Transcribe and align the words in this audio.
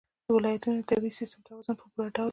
ولایتونه 0.35 0.77
د 0.81 0.85
طبعي 0.91 1.11
سیسټم 1.19 1.39
توازن 1.47 1.75
په 1.79 1.85
پوره 1.91 2.09
ډول 2.15 2.27
ساتي. 2.27 2.29